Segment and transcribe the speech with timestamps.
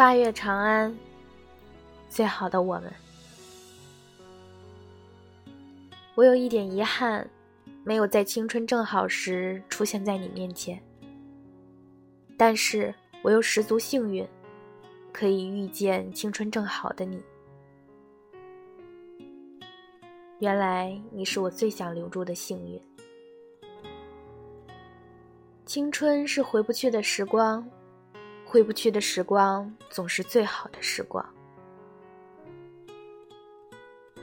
[0.00, 0.96] 八月长安，
[2.08, 2.90] 最好的我们。
[6.14, 7.28] 我有一点遗憾，
[7.84, 10.82] 没有在青春正好时出现在你面前。
[12.34, 14.26] 但是我又十足幸运，
[15.12, 17.22] 可以遇见青春正好的你。
[20.38, 22.80] 原来你是我最想留住的幸运。
[25.66, 27.62] 青春是回不去的时光。
[28.50, 31.24] 回不去的时光，总是最好的时光。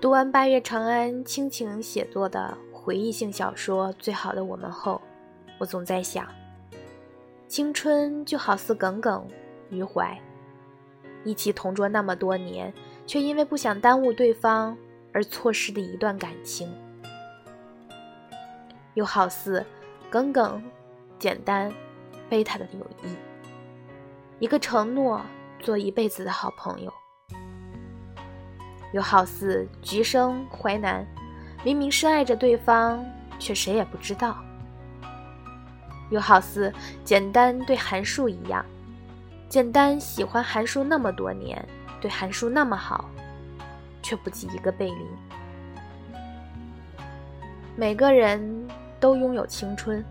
[0.00, 5.02] 读完八月长安倾情写作的回忆性小说《最好的我们》后，
[5.58, 6.24] 我总在想，
[7.48, 9.26] 青春就好似耿耿
[9.70, 10.16] 于怀，
[11.24, 12.72] 一起同桌那么多年，
[13.04, 14.78] 却因为不想耽误对方
[15.12, 16.68] 而错失的一段感情；
[18.94, 19.66] 又好似
[20.08, 20.62] 耿耿
[21.18, 21.72] 简单
[22.28, 23.16] 悲叹的友谊。
[24.42, 25.20] 一个承诺，
[25.60, 26.92] 做一辈子的好朋友，
[28.92, 31.06] 又好似橘生淮南，
[31.62, 33.04] 明明深爱着对方，
[33.38, 34.34] 却谁也不知道；
[36.10, 38.66] 又好似简单对韩树一样，
[39.48, 41.64] 简单喜欢韩树那么多年，
[42.00, 43.08] 对韩树那么好，
[44.02, 45.06] 却不及一个贝林。
[47.76, 48.66] 每个人
[48.98, 50.04] 都拥有青春，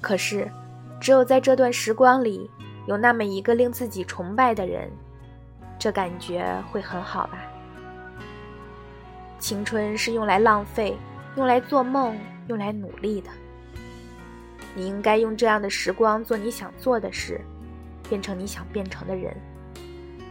[0.00, 0.50] 可是，
[0.98, 2.50] 只有在这段时光里。
[2.90, 4.90] 有那么一个令自己崇拜的人，
[5.78, 7.38] 这感觉会很好吧？
[9.38, 10.96] 青春是用来浪费、
[11.36, 12.18] 用来做梦、
[12.48, 13.30] 用来努力的。
[14.74, 17.40] 你应该用这样的时光做你想做的事，
[18.08, 19.36] 变成你想变成的人，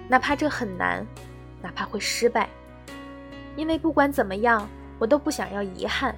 [0.09, 1.07] 哪怕这很难，
[1.61, 2.49] 哪怕会失败。
[3.55, 6.13] 因为不管怎么样，我都不想要遗憾，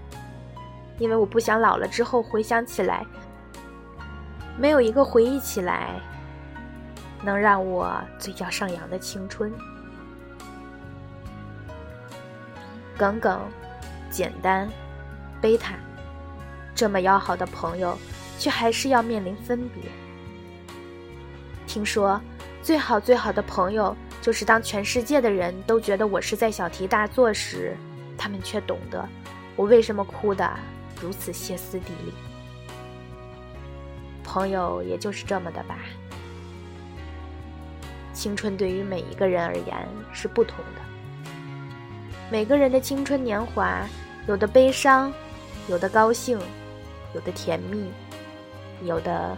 [0.97, 3.05] 因为我不想老了之后回想起来，
[4.57, 6.01] 没有一个回忆起来。
[7.23, 9.53] 能让我嘴角上扬的青春，
[12.97, 13.39] 耿耿，
[14.09, 14.67] 简单，
[15.39, 15.79] 悲叹，
[16.73, 17.97] 这么要好的朋友，
[18.39, 19.83] 却还是要面临分别。
[21.67, 22.19] 听说，
[22.61, 27.77] 最好最好的朋友，就是当全世界的人都觉得我是在小题大做时，
[28.17, 29.07] 他们却懂得
[29.55, 30.51] 我为什么哭得
[30.99, 32.13] 如此歇斯底里。
[34.23, 35.77] 朋友也就是这么的吧。
[38.13, 40.81] 青春对于每一个人而言是不同的。
[42.29, 43.85] 每个人的青春年华，
[44.27, 45.11] 有的悲伤，
[45.67, 46.39] 有的高兴，
[47.13, 47.91] 有的甜蜜，
[48.83, 49.37] 有的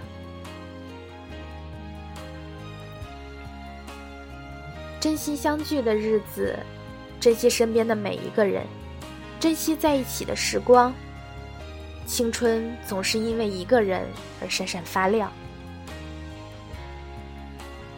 [5.00, 6.58] 珍惜相聚的日子，
[7.20, 8.66] 珍惜身边的每一个人，
[9.40, 10.94] 珍惜在一起的时光。
[12.06, 14.06] 青春总是因为一个人
[14.42, 15.32] 而闪闪发亮。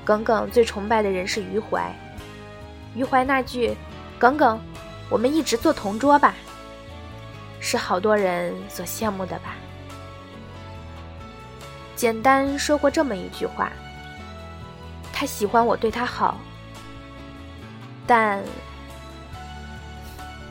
[0.05, 1.91] 耿耿最崇拜的人是余淮，
[2.93, 3.75] 余淮那句
[4.19, 4.61] “耿耿，
[5.09, 6.35] 我们一直做同桌吧”，
[7.59, 9.55] 是好多人所羡慕的吧。
[11.95, 13.71] 简单说过这么一句话
[15.11, 16.37] ：“他喜欢我对他好，
[18.05, 18.43] 但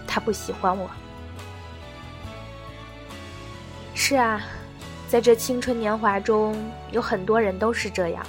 [0.05, 0.91] 他不喜欢我。”
[3.95, 4.41] 是啊，
[5.07, 6.57] 在这青春年华中，
[6.91, 8.27] 有很多人都是这样。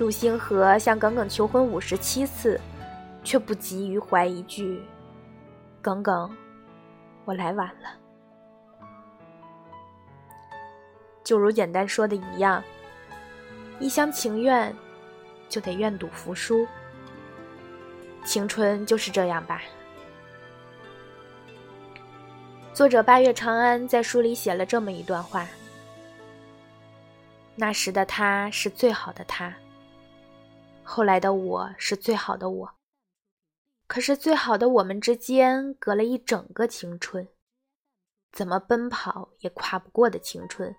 [0.00, 2.58] 陆星河向耿耿求婚五十七次，
[3.22, 4.82] 却不急于怀一句
[5.82, 6.34] ：“耿耿，
[7.26, 7.90] 我来晚了。”
[11.22, 12.64] 就如简单说的一样，
[13.78, 14.74] 一厢情愿，
[15.50, 16.66] 就得愿赌服输。
[18.24, 19.60] 青春就是这样吧。
[22.72, 25.46] 作者八月长安在书里写了这么一段话
[27.54, 29.52] ：“那时的他是最好的他。”
[30.92, 32.74] 后来的我是最好的我，
[33.86, 37.28] 可是最好的我们之间隔了一整个青春，
[38.32, 40.74] 怎么奔跑也跨不过的青春，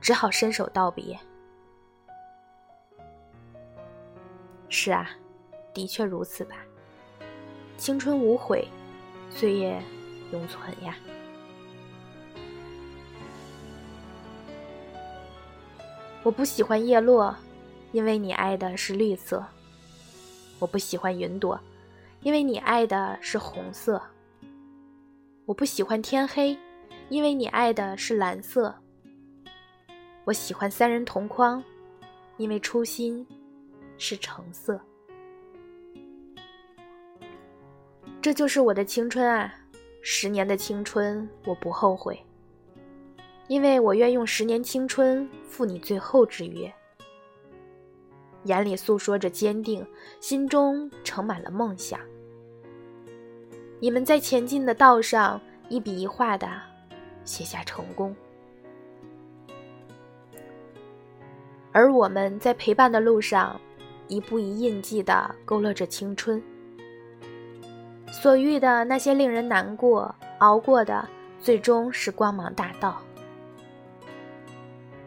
[0.00, 1.18] 只好伸手道别。
[4.68, 5.10] 是啊，
[5.74, 6.58] 的确如此吧。
[7.76, 8.64] 青春无悔，
[9.28, 9.82] 岁月
[10.30, 10.94] 永存呀。
[16.22, 17.34] 我不喜欢叶落。
[17.92, 19.44] 因为你爱的是绿色，
[20.58, 21.58] 我不喜欢云朵；
[22.22, 24.00] 因为你爱的是红色，
[25.44, 26.56] 我不喜欢天黑；
[27.08, 28.74] 因为你爱的是蓝色，
[30.24, 31.60] 我喜欢三人同框；
[32.36, 33.26] 因为初心
[33.98, 34.80] 是橙色。
[38.22, 39.52] 这就是我的青春啊！
[40.02, 42.18] 十年的青春，我不后悔，
[43.48, 46.72] 因为我愿用十年青春赴你最后之约。
[48.44, 49.86] 眼里诉说着坚定，
[50.20, 52.00] 心中盛满了梦想。
[53.78, 56.48] 你们在前进的道上一笔一画的
[57.24, 58.14] 写下成功，
[61.72, 63.58] 而我们在陪伴的路上
[64.08, 66.42] 一步一印记的勾勒着青春。
[68.10, 71.08] 所遇的那些令人难过，熬过的
[71.40, 73.00] 最终是光芒大道。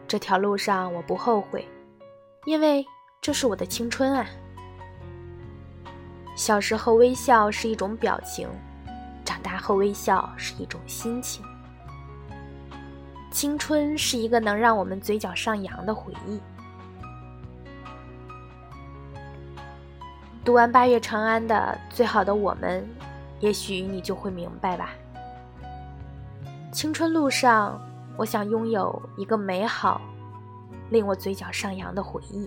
[0.08, 1.66] 这条路上我不后悔，
[2.46, 2.84] 因为
[3.24, 4.26] 这是我的青春啊！
[6.36, 8.46] 小时候微笑是一种表情，
[9.24, 11.42] 长大后微笑是一种心情。
[13.30, 16.38] 青春是一个能让我们嘴角上扬的回忆。
[20.44, 22.86] 读完《八月长安》的《最好的我们》，
[23.40, 24.90] 也许你就会明白吧。
[26.70, 27.80] 青春路上。
[28.18, 29.98] 我想拥有一个美好、
[30.90, 32.46] 令我嘴角上扬的回忆。